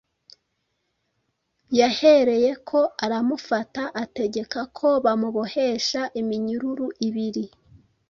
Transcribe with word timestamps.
Yahereyeko 1.79 2.79
“aramufata, 3.05 3.81
ategeka 4.03 4.59
ko 4.77 4.87
bamubohesha 5.05 6.01
iminyururu 6.21 6.87
ibiri, 7.07 7.45